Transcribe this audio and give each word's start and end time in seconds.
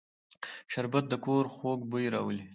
شربت 0.71 1.05
د 1.09 1.13
کور 1.25 1.45
خوږ 1.55 1.79
بوی 1.89 2.05
راولي 2.13 2.45